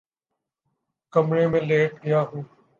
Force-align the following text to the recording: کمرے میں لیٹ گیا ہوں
کمرے 1.13 1.45
میں 1.47 1.61
لیٹ 1.61 2.03
گیا 2.03 2.21
ہوں 2.21 2.43